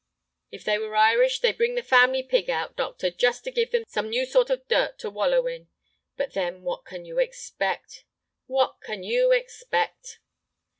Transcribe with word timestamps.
If 0.49 0.63
they 0.63 0.79
were 0.79 0.95
Irish, 0.95 1.41
they'd 1.41 1.55
bring 1.59 1.75
the 1.75 1.83
family 1.83 2.23
pig 2.23 2.49
out, 2.49 2.75
doctor, 2.75 3.11
just 3.11 3.43
to 3.43 3.51
give 3.51 3.71
him 3.71 3.83
some 3.87 4.09
new 4.09 4.25
sort 4.25 4.49
of 4.49 4.67
dirt 4.67 4.97
to 4.97 5.11
wallow 5.11 5.45
in. 5.45 5.67
But 6.17 6.33
then, 6.33 6.63
what 6.63 6.85
can 6.85 7.05
you 7.05 7.19
expect—what 7.19 8.77
can 8.81 9.03
you 9.03 9.31
expect?" 9.31 10.17